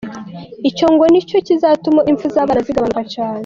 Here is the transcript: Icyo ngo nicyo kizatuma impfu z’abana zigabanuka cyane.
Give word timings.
Icyo 0.69 0.87
ngo 0.93 1.03
nicyo 1.11 1.37
kizatuma 1.47 2.01
impfu 2.11 2.25
z’abana 2.33 2.59
zigabanuka 2.67 3.03
cyane. 3.13 3.39